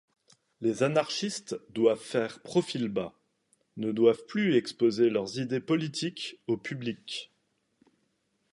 Les 0.61 0.81
anarchistes 0.81 1.55
doivent 1.69 2.01
faire 2.01 2.39
profil-bas, 2.41 3.13
ne 3.77 3.91
doivent 3.91 4.25
plus 4.25 4.55
exposer 4.55 5.11
leurs 5.11 5.37
idées 5.37 5.59
politiques 5.59 6.39
au 6.47 6.57
public. 6.57 7.29